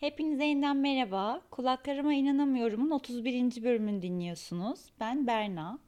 [0.00, 1.40] Hepinize yeniden merhaba.
[1.50, 3.64] Kulaklarıma inanamıyorum'un 31.
[3.64, 4.80] bölümünü dinliyorsunuz.
[5.00, 5.78] Ben Berna.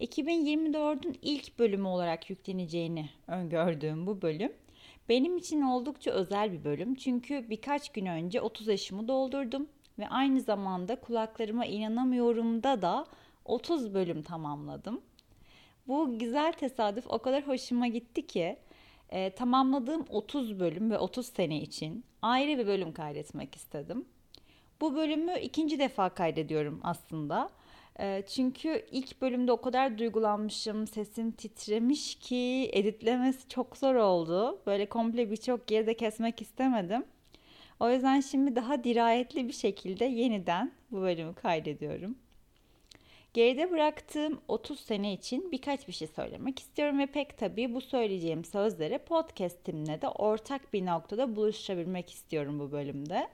[0.00, 4.52] 2024'ün ilk bölümü olarak yükleneceğini öngördüğüm bu bölüm
[5.08, 6.94] benim için oldukça özel bir bölüm.
[6.94, 9.68] Çünkü birkaç gün önce 30 yaşımı doldurdum
[9.98, 13.06] ve aynı zamanda kulaklarıma inanamıyorum'da da
[13.44, 15.00] 30 bölüm tamamladım.
[15.88, 18.56] Bu güzel tesadüf o kadar hoşuma gitti ki
[19.10, 24.04] e, tamamladığım 30 bölüm ve 30 sene için ayrı bir bölüm kaydetmek istedim.
[24.80, 27.50] Bu bölümü ikinci defa kaydediyorum aslında.
[28.00, 34.58] E, çünkü ilk bölümde o kadar duygulanmışım, sesim titremiş ki editlemesi çok zor oldu.
[34.66, 37.04] Böyle komple birçok yeri de kesmek istemedim.
[37.80, 42.16] O yüzden şimdi daha dirayetli bir şekilde yeniden bu bölümü kaydediyorum.
[43.34, 48.44] Geride bıraktığım 30 sene için birkaç bir şey söylemek istiyorum ve pek tabii bu söyleyeceğim
[48.44, 53.28] sözleri podcast'imle de ortak bir noktada buluşabilmek istiyorum bu bölümde.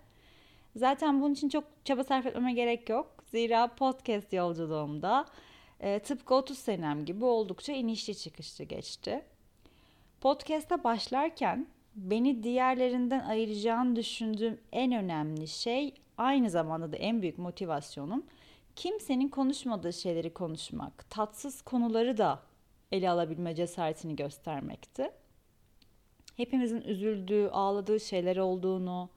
[0.77, 3.25] Zaten bunun için çok çaba sarf etmeme gerek yok.
[3.31, 5.27] Zira podcast yolculuğumda
[5.81, 9.23] e, tıpkı 30 senem gibi oldukça inişli çıkışlı geçti.
[10.21, 18.25] Podcast'a başlarken beni diğerlerinden ayıracağını düşündüğüm en önemli şey aynı zamanda da en büyük motivasyonum
[18.81, 22.43] kimsenin konuşmadığı şeyleri konuşmak, tatsız konuları da
[22.93, 25.11] ele alabilme cesaretini göstermekti.
[26.37, 29.09] Hepimizin üzüldüğü, ağladığı şeyler olduğunu,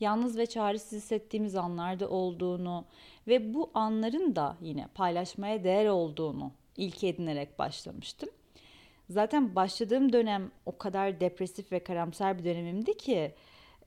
[0.00, 2.84] yalnız ve çaresiz hissettiğimiz anlarda olduğunu
[3.28, 8.28] ve bu anların da yine paylaşmaya değer olduğunu ilk edinerek başlamıştım.
[9.10, 13.34] Zaten başladığım dönem o kadar depresif ve karamsar bir dönemimdi ki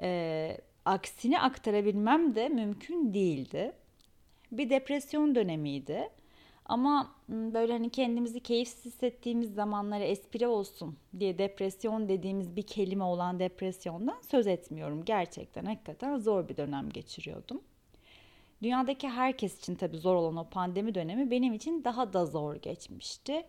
[0.01, 3.73] e, aksini aktarabilmem de mümkün değildi
[4.51, 6.09] bir depresyon dönemiydi.
[6.65, 13.39] Ama böyle hani kendimizi keyifsiz hissettiğimiz zamanlara espri olsun diye depresyon dediğimiz bir kelime olan
[13.39, 15.05] depresyondan söz etmiyorum.
[15.05, 17.61] Gerçekten hakikaten zor bir dönem geçiriyordum.
[18.63, 23.45] Dünyadaki herkes için tabii zor olan o pandemi dönemi benim için daha da zor geçmişti.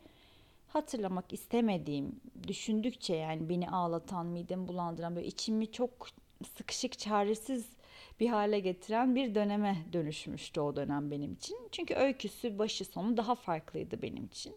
[0.68, 5.90] Hatırlamak istemediğim, düşündükçe yani beni ağlatan, midemi bulandıran böyle içimi çok
[6.56, 7.66] sıkışık, çaresiz
[8.20, 11.58] bir hale getiren bir döneme dönüşmüştü o dönem benim için.
[11.72, 14.56] Çünkü öyküsü başı sonu daha farklıydı benim için.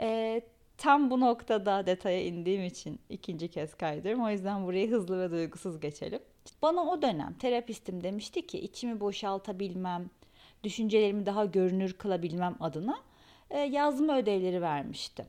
[0.00, 0.42] Ee,
[0.78, 4.24] tam bu noktada detaya indiğim için ikinci kez kaydırıyorum.
[4.24, 6.20] O yüzden burayı hızlı ve duygusuz geçelim.
[6.62, 10.10] Bana o dönem terapistim demişti ki içimi boşaltabilmem,
[10.64, 12.98] düşüncelerimi daha görünür kılabilmem adına
[13.50, 15.26] e, yazma ödevleri vermişti.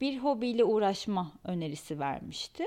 [0.00, 2.64] Bir hobiyle uğraşma önerisi vermişti.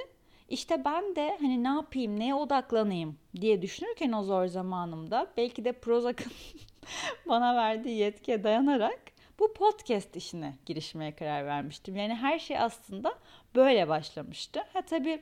[0.52, 5.72] İşte ben de hani ne yapayım, neye odaklanayım diye düşünürken o zor zamanımda belki de
[5.72, 6.32] Prozac'ın
[7.30, 9.00] bana verdiği yetkiye dayanarak
[9.40, 11.96] bu podcast işine girişmeye karar vermiştim.
[11.96, 13.14] Yani her şey aslında
[13.56, 14.60] böyle başlamıştı.
[14.74, 15.22] Ha tabii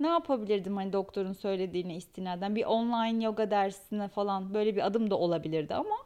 [0.00, 5.16] ne yapabilirdim hani doktorun söylediğine istinaden bir online yoga dersine falan böyle bir adım da
[5.18, 5.96] olabilirdi ama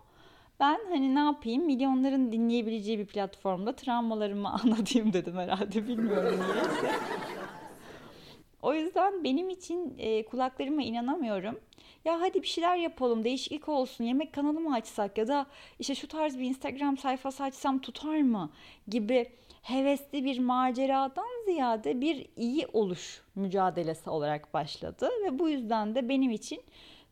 [0.60, 6.90] ben hani ne yapayım milyonların dinleyebileceği bir platformda travmalarımı anlatayım dedim herhalde bilmiyorum niyeyse.
[8.62, 11.60] O yüzden benim için e, kulaklarıma inanamıyorum.
[12.04, 15.46] Ya hadi bir şeyler yapalım, değişiklik olsun, yemek kanalı mı açsak ya da
[15.78, 18.50] işte şu tarz bir Instagram sayfası açsam tutar mı
[18.88, 19.26] gibi
[19.62, 26.30] hevesli bir maceradan ziyade bir iyi oluş mücadelesi olarak başladı ve bu yüzden de benim
[26.30, 26.62] için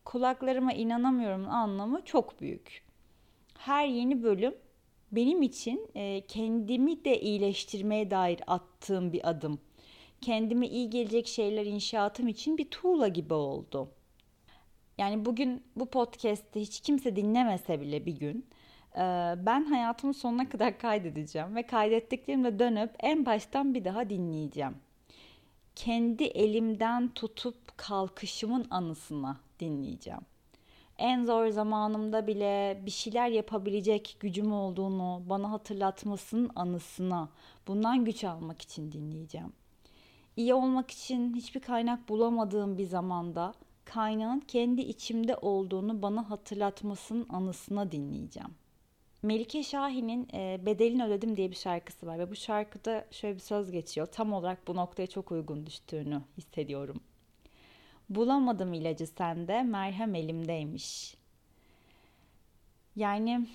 [0.04, 2.82] kulaklarıma inanamıyorum anlamı çok büyük.
[3.58, 4.54] Her yeni bölüm
[5.12, 9.60] benim için e, kendimi de iyileştirmeye dair attığım bir adım
[10.20, 13.90] kendime iyi gelecek şeyler inşaatım için bir tuğla gibi oldu.
[14.98, 18.46] Yani bugün bu podcast'i hiç kimse dinlemese bile bir gün
[18.94, 24.76] e, ben hayatımın sonuna kadar kaydedeceğim ve kaydettiklerimle dönüp en baştan bir daha dinleyeceğim.
[25.76, 30.20] Kendi elimden tutup kalkışımın anısına dinleyeceğim.
[30.98, 37.28] En zor zamanımda bile bir şeyler yapabilecek gücüm olduğunu bana hatırlatmasının anısına
[37.66, 39.52] bundan güç almak için dinleyeceğim
[40.38, 43.54] iyi olmak için hiçbir kaynak bulamadığım bir zamanda
[43.84, 48.50] kaynağın kendi içimde olduğunu bana hatırlatmasının anısına dinleyeceğim.
[49.22, 53.70] Melike Şahin'in e, Bedelini Ödedim diye bir şarkısı var ve bu şarkıda şöyle bir söz
[53.70, 54.06] geçiyor.
[54.06, 57.00] Tam olarak bu noktaya çok uygun düştüğünü hissediyorum.
[58.10, 61.16] Bulamadım ilacı sende, merhem elimdeymiş.
[62.96, 63.46] Yani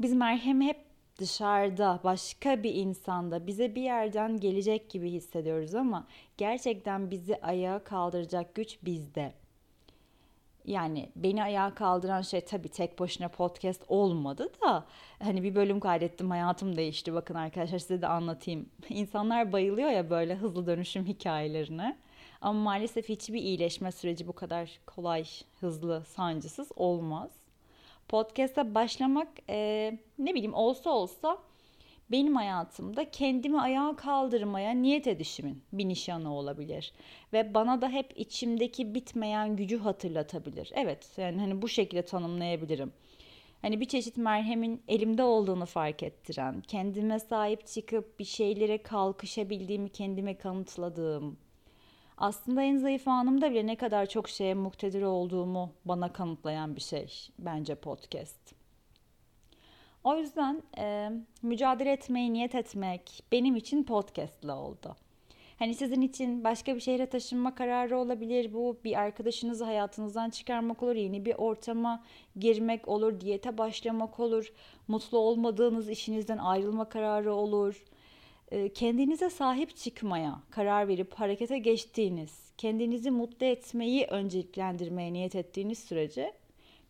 [0.00, 6.06] biz merhemi hep dışarıda başka bir insanda bize bir yerden gelecek gibi hissediyoruz ama
[6.36, 9.32] gerçekten bizi ayağa kaldıracak güç bizde.
[10.64, 14.84] Yani beni ayağa kaldıran şey tabii tek başına podcast olmadı da
[15.22, 18.68] hani bir bölüm kaydettim hayatım değişti bakın arkadaşlar size de anlatayım.
[18.88, 21.96] İnsanlar bayılıyor ya böyle hızlı dönüşüm hikayelerine.
[22.40, 25.24] Ama maalesef hiçbir iyileşme süreci bu kadar kolay,
[25.60, 27.41] hızlı, sancısız olmaz.
[28.08, 31.38] Podcast'a başlamak e, ne bileyim olsa olsa
[32.10, 36.92] benim hayatımda kendimi ayağa kaldırmaya niyet edişimin bir nişanı olabilir.
[37.32, 40.70] Ve bana da hep içimdeki bitmeyen gücü hatırlatabilir.
[40.74, 42.92] Evet yani hani bu şekilde tanımlayabilirim.
[43.62, 50.38] Hani bir çeşit merhemin elimde olduğunu fark ettiren, kendime sahip çıkıp bir şeylere kalkışabildiğimi kendime
[50.38, 51.38] kanıtladığım,
[52.18, 57.28] aslında en zayıf anımda bile ne kadar çok şeye muktedir olduğumu bana kanıtlayan bir şey
[57.38, 58.54] bence podcast.
[60.04, 61.10] O yüzden e,
[61.42, 64.96] mücadele etmeyi niyet etmek benim için podcast'la oldu.
[65.58, 68.76] Hani sizin için başka bir şehre taşınma kararı olabilir bu.
[68.84, 70.94] Bir arkadaşınızı hayatınızdan çıkarmak olur.
[70.94, 72.04] Yeni bir ortama
[72.36, 73.20] girmek olur.
[73.20, 74.52] Diyete başlamak olur.
[74.88, 77.84] Mutlu olmadığınız işinizden ayrılma kararı olur.
[78.74, 86.32] Kendinize sahip çıkmaya karar verip harekete geçtiğiniz, kendinizi mutlu etmeyi önceliklendirmeye niyet ettiğiniz sürece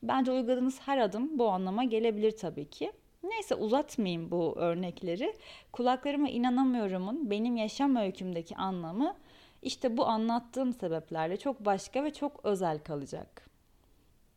[0.02, 2.92] bence uyguladığınız her adım bu anlama gelebilir tabii ki.
[3.22, 5.34] Neyse uzatmayayım bu örnekleri.
[5.72, 9.16] Kulaklarıma inanamıyorumun benim yaşam öykümdeki anlamı
[9.62, 13.50] işte bu anlattığım sebeplerle çok başka ve çok özel kalacak.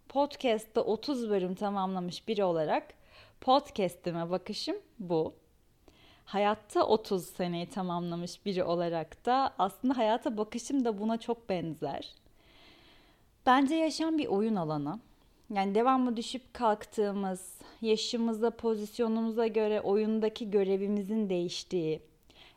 [0.10, 2.94] Podcast'ta 30 bölüm tamamlamış biri olarak
[3.42, 5.45] podcast'ime bakışım bu.
[6.26, 12.14] Hayatta 30 seneyi tamamlamış biri olarak da aslında hayata bakışım da buna çok benzer.
[13.46, 15.00] Bence yaşam bir oyun alanı.
[15.54, 22.02] Yani devamlı düşüp kalktığımız, yaşımıza, pozisyonumuza göre oyundaki görevimizin değiştiği,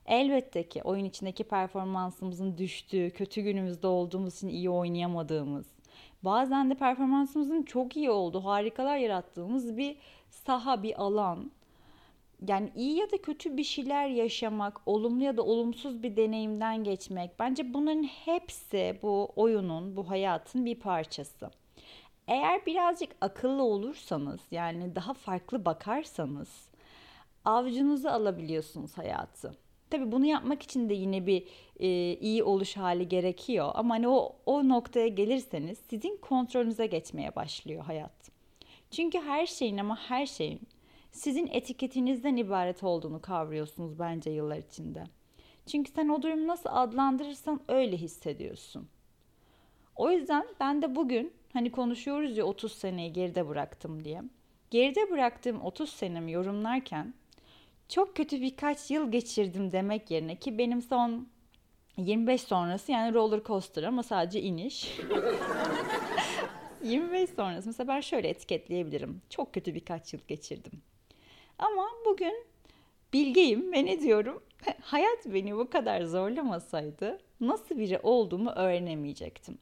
[0.07, 5.67] elbette ki oyun içindeki performansımızın düştüğü, kötü günümüzde olduğumuz için iyi oynayamadığımız,
[6.23, 9.97] bazen de performansımızın çok iyi olduğu, harikalar yarattığımız bir
[10.31, 11.51] saha, bir alan.
[12.47, 17.39] Yani iyi ya da kötü bir şeyler yaşamak, olumlu ya da olumsuz bir deneyimden geçmek.
[17.39, 21.51] Bence bunların hepsi bu oyunun, bu hayatın bir parçası.
[22.29, 26.69] Eğer birazcık akıllı olursanız yani daha farklı bakarsanız
[27.45, 29.55] avcunuzu alabiliyorsunuz hayatı.
[29.91, 31.45] Tabi bunu yapmak için de yine bir
[31.81, 31.89] e,
[32.21, 33.71] iyi oluş hali gerekiyor.
[33.75, 38.31] Ama hani o, o noktaya gelirseniz sizin kontrolünüze geçmeye başlıyor hayat.
[38.91, 40.61] Çünkü her şeyin ama her şeyin
[41.13, 45.05] sizin etiketinizden ibaret olduğunu kavruyorsunuz bence yıllar içinde.
[45.67, 48.89] Çünkü sen o durumu nasıl adlandırırsan öyle hissediyorsun.
[49.97, 54.23] O yüzden ben de bugün Hani konuşuyoruz ya 30 seneyi geride bıraktım diye.
[54.71, 57.15] Geride bıraktığım 30 senemi yorumlarken
[57.89, 61.29] çok kötü birkaç yıl geçirdim demek yerine ki benim son
[61.97, 64.99] 25 sonrası yani roller coaster ama sadece iniş.
[66.83, 69.23] 25 sonrası mesela ben şöyle etiketleyebilirim.
[69.31, 70.83] Çok kötü birkaç yıl geçirdim.
[71.59, 72.47] Ama bugün
[73.13, 74.43] bilgeyim ve ne diyorum?
[74.81, 79.59] Hayat beni bu kadar zorlamasaydı nasıl biri olduğumu öğrenemeyecektim.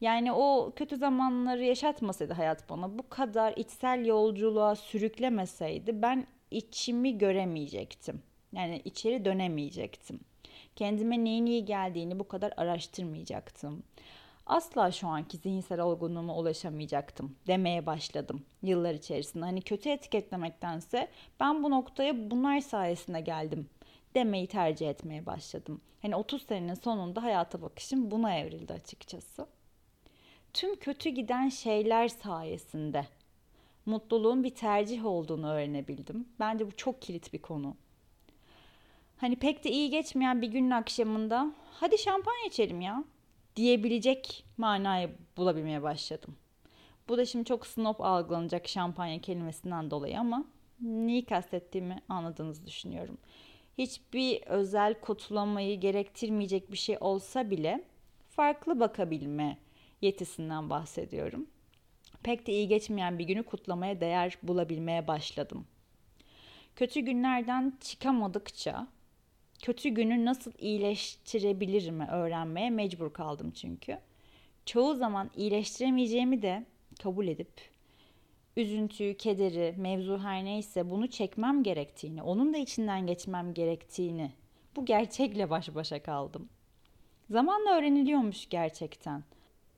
[0.00, 8.22] Yani o kötü zamanları yaşatmasaydı hayat bana, bu kadar içsel yolculuğa sürüklemeseydi ben içimi göremeyecektim.
[8.52, 10.20] Yani içeri dönemeyecektim.
[10.76, 13.82] Kendime neyin iyi geldiğini bu kadar araştırmayacaktım.
[14.50, 19.44] Asla şu anki zihinsel olgunluğuma ulaşamayacaktım demeye başladım yıllar içerisinde.
[19.44, 21.08] Hani kötü etiketlemektense
[21.40, 23.68] ben bu noktaya bunlar sayesinde geldim
[24.14, 25.80] demeyi tercih etmeye başladım.
[26.02, 29.46] Hani 30 senenin sonunda hayata bakışım buna evrildi açıkçası
[30.52, 33.06] tüm kötü giden şeyler sayesinde
[33.86, 36.28] mutluluğun bir tercih olduğunu öğrenebildim.
[36.40, 37.76] Bence bu çok kilit bir konu.
[39.16, 43.04] Hani pek de iyi geçmeyen bir günün akşamında hadi şampanya içelim ya
[43.60, 46.36] diyebilecek manayı bulabilmeye başladım.
[47.08, 50.44] Bu da şimdi çok snob algılanacak şampanya kelimesinden dolayı ama
[50.80, 53.18] neyi kastettiğimi anladığınızı düşünüyorum.
[53.78, 57.84] Hiçbir özel kutlamayı gerektirmeyecek bir şey olsa bile
[58.30, 59.58] farklı bakabilme
[60.02, 61.46] yetisinden bahsediyorum.
[62.22, 65.66] Pek de iyi geçmeyen bir günü kutlamaya değer bulabilmeye başladım.
[66.76, 68.86] Kötü günlerden çıkamadıkça
[69.62, 73.98] kötü günü nasıl iyileştirebilirimi öğrenmeye mecbur kaldım çünkü.
[74.66, 76.64] Çoğu zaman iyileştiremeyeceğimi de
[77.02, 77.70] kabul edip
[78.56, 84.30] üzüntüyü, kederi, mevzu her neyse bunu çekmem gerektiğini, onun da içinden geçmem gerektiğini
[84.76, 86.48] bu gerçekle baş başa kaldım.
[87.30, 89.24] Zamanla öğreniliyormuş gerçekten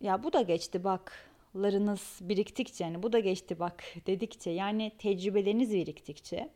[0.00, 5.72] ya bu da geçti bak larınız biriktikçe yani bu da geçti bak dedikçe yani tecrübeleriniz
[5.72, 6.48] biriktikçe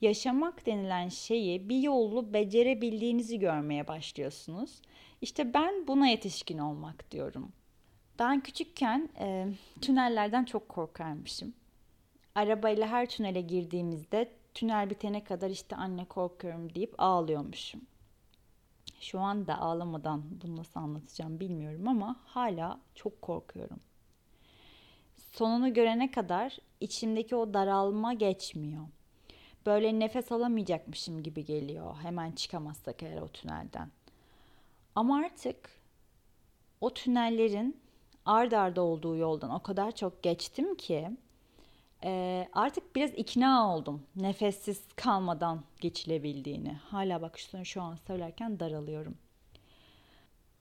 [0.00, 4.82] yaşamak denilen şeyi bir yolu becerebildiğinizi görmeye başlıyorsunuz.
[5.20, 7.52] İşte ben buna yetişkin olmak diyorum.
[8.18, 9.48] Ben küçükken e,
[9.80, 11.54] tünellerden çok korkarmışım.
[12.34, 17.80] Arabayla her tünele girdiğimizde tünel bitene kadar işte anne korkuyorum deyip ağlıyormuşum.
[19.00, 23.80] Şu anda ağlamadan bunu nasıl anlatacağım bilmiyorum ama hala çok korkuyorum.
[25.32, 28.84] Sonunu görene kadar içimdeki o daralma geçmiyor.
[29.68, 33.90] Böyle nefes alamayacakmışım gibi geliyor hemen çıkamazsak eğer o tünelden.
[34.94, 35.70] Ama artık
[36.80, 37.80] o tünellerin
[38.24, 41.10] ard arda olduğu yoldan o kadar çok geçtim ki
[42.04, 46.72] e, artık biraz ikna oldum nefessiz kalmadan geçilebildiğini.
[46.72, 49.14] Hala bak şu an söylerken daralıyorum.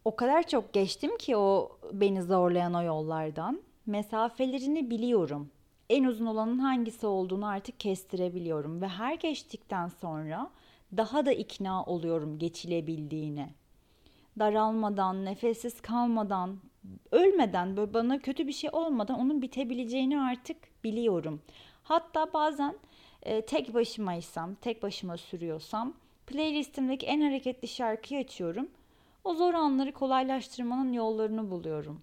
[0.06, 3.62] O kadar çok geçtim ki o beni zorlayan o yollardan.
[3.86, 5.52] Mesafelerini biliyorum.
[5.90, 10.52] En uzun olanın hangisi olduğunu artık kestirebiliyorum ve her geçtikten sonra
[10.98, 13.50] daha da ikna oluyorum geçilebildiğine.
[14.40, 16.60] Daralmadan, nefessiz kalmadan,
[17.12, 21.42] ölmeden böyle bana kötü bir şey olmadan onun bitebileceğini artık biliyorum.
[21.84, 22.76] Hatta bazen
[23.24, 25.94] e, tek başımaysam, tek başıma sürüyorsam
[26.28, 28.70] playlistimdeki en hareketli şarkıyı açıyorum.
[29.24, 32.02] O zor anları kolaylaştırmanın yollarını buluyorum.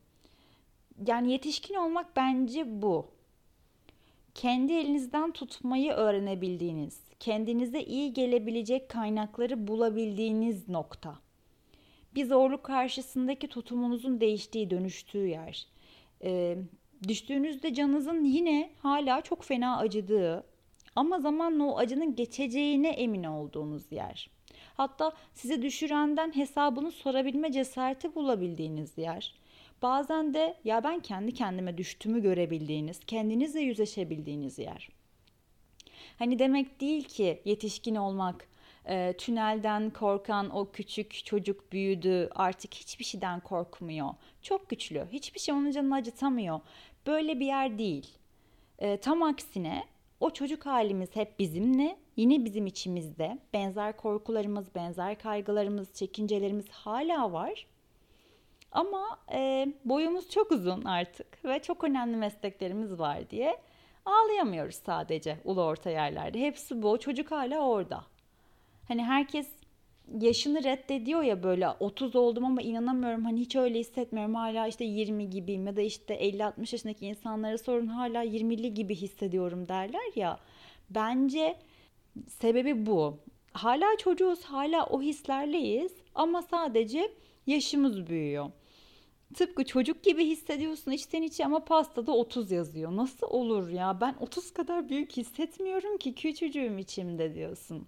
[1.06, 3.14] Yani yetişkin olmak bence bu.
[4.34, 11.24] Kendi elinizden tutmayı öğrenebildiğiniz, kendinize iyi gelebilecek kaynakları bulabildiğiniz nokta
[12.14, 15.66] bir zorluk karşısındaki tutumunuzun değiştiği, dönüştüğü yer.
[16.24, 16.56] Ee,
[17.08, 20.44] düştüğünüzde canınızın yine hala çok fena acıdığı
[20.96, 24.30] ama zamanla o acının geçeceğine emin olduğunuz yer.
[24.74, 29.34] Hatta sizi düşürenden hesabını sorabilme cesareti bulabildiğiniz yer.
[29.84, 34.88] Bazen de ya ben kendi kendime düştüğümü görebildiğiniz, kendinizle yüzleşebildiğiniz yer.
[36.18, 38.48] Hani demek değil ki yetişkin olmak
[38.88, 44.08] e, tünelden korkan o küçük çocuk büyüdü artık hiçbir şeyden korkmuyor.
[44.42, 46.60] Çok güçlü hiçbir şey onun canını acıtamıyor.
[47.06, 48.08] Böyle bir yer değil.
[48.78, 49.84] E, tam aksine
[50.20, 57.66] o çocuk halimiz hep bizimle yine bizim içimizde benzer korkularımız, benzer kaygılarımız, çekincelerimiz hala var.
[58.74, 63.56] Ama e, boyumuz çok uzun artık ve çok önemli mesleklerimiz var diye
[64.04, 66.40] ağlayamıyoruz sadece ulu orta yerlerde.
[66.40, 66.98] Hepsi bu.
[66.98, 68.04] Çocuk hala orada.
[68.88, 69.48] Hani herkes
[70.20, 75.30] yaşını reddediyor ya böyle 30 oldum ama inanamıyorum hani hiç öyle hissetmiyorum hala işte 20
[75.30, 80.38] gibiyim ya da işte 50-60 yaşındaki insanlara sorun hala 20'li gibi hissediyorum derler ya
[80.90, 81.56] bence
[82.28, 83.18] sebebi bu
[83.52, 87.12] hala çocuğuz hala o hislerleyiz ama sadece
[87.46, 88.50] yaşımız büyüyor
[89.34, 94.52] tıpkı çocuk gibi hissediyorsun içten içe ama pastada 30 yazıyor nasıl olur ya ben 30
[94.52, 97.86] kadar büyük hissetmiyorum ki küçücüğüm içimde diyorsun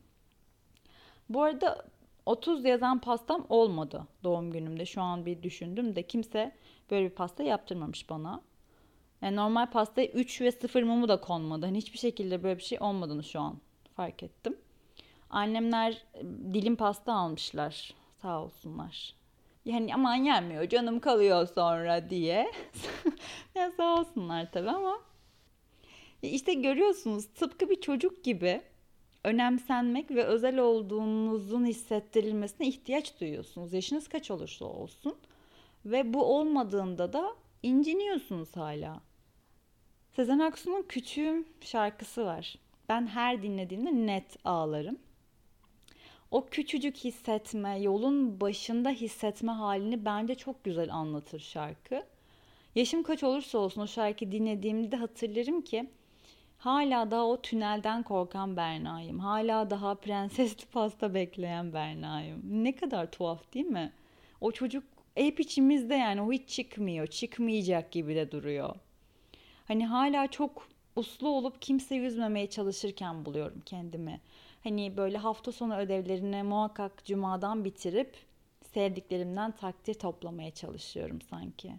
[1.28, 1.86] bu arada
[2.26, 4.86] 30 yazan pastam olmadı doğum günümde.
[4.86, 6.56] Şu an bir düşündüm de kimse
[6.90, 8.40] böyle bir pasta yaptırmamış bana.
[9.22, 11.66] Yani normal pastaya 3 ve 0 mumu da konmadı.
[11.66, 13.56] Hani hiçbir şekilde böyle bir şey olmadığını şu an
[13.96, 14.56] fark ettim.
[15.30, 16.04] Annemler
[16.54, 17.94] dilim pasta almışlar.
[18.22, 19.14] Sağ olsunlar.
[19.66, 22.52] Yani aman yenmiyor canım kalıyor sonra diye.
[23.54, 25.00] ya sağ olsunlar tabii ama.
[26.22, 28.62] İşte görüyorsunuz tıpkı bir çocuk gibi
[29.24, 33.72] önemsenmek ve özel olduğunuzun hissettirilmesine ihtiyaç duyuyorsunuz.
[33.72, 35.14] Yaşınız kaç olursa olsun.
[35.84, 39.00] Ve bu olmadığında da inciniyorsunuz hala.
[40.16, 42.58] Sezen Aksu'nun Küçüğüm şarkısı var.
[42.88, 44.98] Ben her dinlediğimde net ağlarım.
[46.36, 52.02] O küçücük hissetme, yolun başında hissetme halini bence çok güzel anlatır şarkı.
[52.74, 55.90] Yaşım kaç olursa olsun o şarkı dinlediğimde hatırlarım ki
[56.58, 59.18] Hala daha o tünelden korkan Berna'yım.
[59.18, 62.64] Hala daha prensesli pasta bekleyen Berna'yım.
[62.64, 63.92] Ne kadar tuhaf değil mi?
[64.40, 67.06] O çocuk hep içimizde yani o hiç çıkmıyor.
[67.06, 68.74] Çıkmayacak gibi de duruyor.
[69.68, 74.20] Hani hala çok uslu olup kimse yüzmemeye çalışırken buluyorum kendimi.
[74.66, 78.16] Hani böyle hafta sonu ödevlerini muhakkak cumadan bitirip
[78.74, 81.72] sevdiklerimden takdir toplamaya çalışıyorum sanki.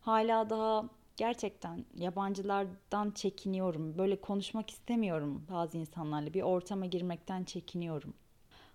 [0.00, 0.84] Hala daha
[1.16, 3.98] gerçekten yabancılardan çekiniyorum.
[3.98, 6.34] Böyle konuşmak istemiyorum bazı insanlarla.
[6.34, 8.14] Bir ortama girmekten çekiniyorum.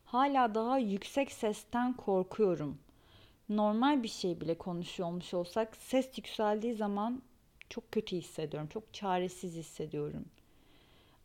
[0.06, 2.78] Hala daha yüksek sesten korkuyorum.
[3.50, 7.22] Normal bir şey bile konuşuyor olmuş olsak ses yükseldiği zaman
[7.70, 8.70] çok kötü hissediyorum.
[8.74, 10.26] Çok çaresiz hissediyorum.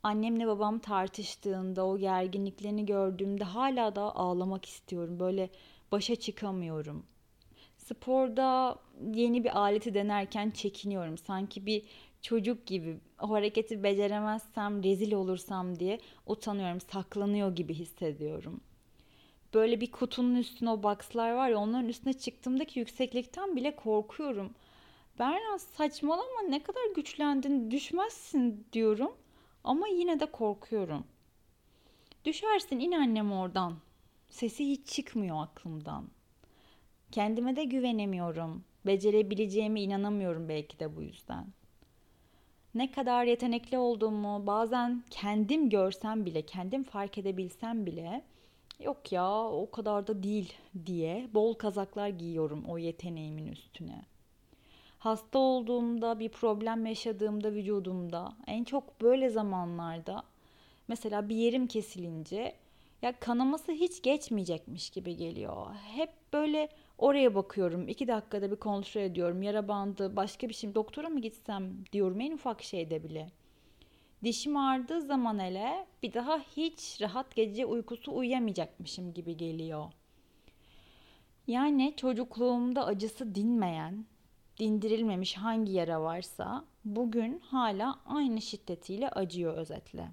[0.03, 5.19] Annemle babam tartıştığında o gerginliklerini gördüğümde hala da ağlamak istiyorum.
[5.19, 5.49] Böyle
[5.91, 7.05] başa çıkamıyorum
[7.93, 8.75] sporda
[9.13, 11.17] yeni bir aleti denerken çekiniyorum.
[11.17, 11.83] Sanki bir
[12.21, 16.81] çocuk gibi o hareketi beceremezsem rezil olursam diye utanıyorum.
[16.81, 18.61] Saklanıyor gibi hissediyorum.
[19.53, 24.51] Böyle bir kutunun üstüne o boxlar var ya onların üstüne çıktığımdaki yükseklikten bile korkuyorum.
[25.19, 29.11] Berna saçmalama ne kadar güçlendin düşmezsin diyorum
[29.63, 31.03] ama yine de korkuyorum.
[32.25, 33.73] Düşersin in annem oradan
[34.31, 36.07] Sesi hiç çıkmıyor aklımdan.
[37.11, 38.63] Kendime de güvenemiyorum.
[38.85, 41.45] Becerebileceğime inanamıyorum belki de bu yüzden.
[42.75, 48.23] Ne kadar yetenekli olduğumu bazen kendim görsem bile, kendim fark edebilsem bile
[48.79, 50.53] yok ya o kadar da değil
[50.85, 54.05] diye bol kazaklar giyiyorum o yeteneğimin üstüne.
[55.01, 60.23] Hasta olduğumda, bir problem yaşadığımda vücudumda en çok böyle zamanlarda
[60.87, 62.55] mesela bir yerim kesilince
[63.01, 65.73] ya kanaması hiç geçmeyecekmiş gibi geliyor.
[65.73, 67.87] Hep böyle oraya bakıyorum.
[67.87, 69.43] iki dakikada bir kontrol ediyorum.
[69.43, 70.75] Yara bandı, başka bir şey.
[70.75, 73.27] Doktora mı gitsem diyorum en ufak şeyde bile.
[74.23, 79.91] Dişim ağrıdığı zaman hele bir daha hiç rahat gece uykusu uyuyamayacakmışım gibi geliyor.
[81.47, 84.05] Yani çocukluğumda acısı dinmeyen,
[84.61, 90.09] dindirilmemiş hangi yara varsa bugün hala aynı şiddetiyle acıyor özetle.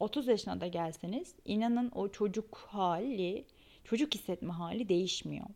[0.00, 3.44] 30 yaşına da gelseniz inanın o çocuk hali,
[3.84, 5.46] çocuk hissetme hali değişmiyor.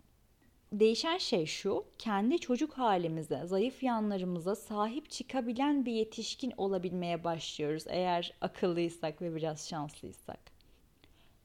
[0.72, 8.32] Değişen şey şu, kendi çocuk halimize, zayıf yanlarımıza sahip çıkabilen bir yetişkin olabilmeye başlıyoruz eğer
[8.40, 10.40] akıllıysak ve biraz şanslıysak.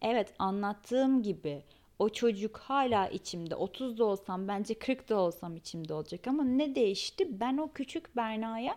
[0.01, 1.63] Evet anlattığım gibi
[1.99, 3.53] o çocuk hala içimde.
[3.53, 7.39] 30'da olsam bence 40'da olsam içimde olacak ama ne değişti?
[7.39, 8.75] Ben o küçük Berna'ya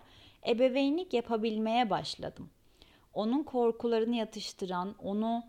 [0.49, 2.51] ebeveynlik yapabilmeye başladım.
[3.15, 5.43] Onun korkularını yatıştıran, onu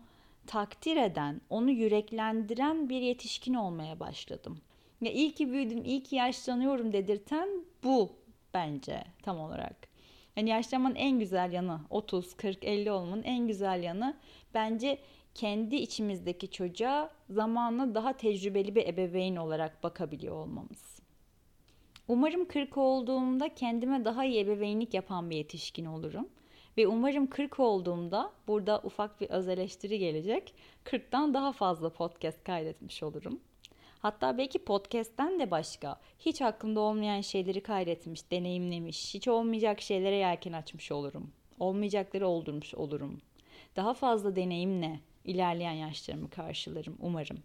[0.46, 4.58] takdir eden, onu yüreklendiren bir yetişkin olmaya başladım.
[5.00, 7.48] Ya iyi ki büyüdüm, iyi ki yaşlanıyorum dedirten
[7.84, 8.10] bu
[8.54, 9.76] bence tam olarak.
[10.36, 14.16] Yani yaşlanmanın en güzel yanı 30, 40, 50 olmanın en güzel yanı
[14.54, 14.98] bence
[15.34, 20.94] kendi içimizdeki çocuğa zamanla daha tecrübeli bir ebeveyn olarak bakabiliyor olmamız.
[22.08, 26.28] Umarım 40 olduğumda kendime daha iyi ebeveynlik yapan bir yetişkin olurum.
[26.76, 30.54] Ve umarım 40 olduğumda burada ufak bir öz eleştiri gelecek.
[30.84, 33.40] 40'tan daha fazla podcast kaydetmiş olurum.
[33.98, 40.52] Hatta belki podcast'ten de başka, hiç aklımda olmayan şeyleri kaydetmiş, deneyimlemiş, hiç olmayacak şeylere yelken
[40.52, 41.30] açmış olurum.
[41.58, 43.20] Olmayacakları oldurmuş olurum.
[43.76, 47.38] Daha fazla deneyimle ilerleyen yaşlarımı karşılarım umarım.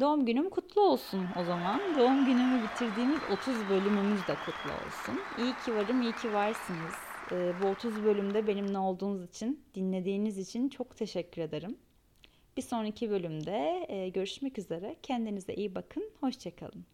[0.00, 1.80] Doğum günüm kutlu olsun o zaman.
[1.98, 5.20] Doğum günümü bitirdiğimiz 30 bölümümüz de kutlu olsun.
[5.38, 6.94] İyi ki varım, iyi ki varsınız.
[7.32, 11.76] Ee, bu 30 bölümde benimle olduğunuz için, dinlediğiniz için çok teşekkür ederim.
[12.56, 14.96] Bir sonraki bölümde e, görüşmek üzere.
[15.02, 16.10] Kendinize iyi bakın.
[16.20, 16.84] Hoşçakalın.